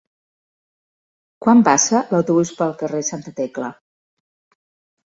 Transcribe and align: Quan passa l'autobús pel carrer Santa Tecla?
Quan 1.47 1.61
passa 1.69 2.01
l'autobús 2.15 2.55
pel 2.63 2.75
carrer 2.81 3.07
Santa 3.13 3.39
Tecla? 3.43 3.73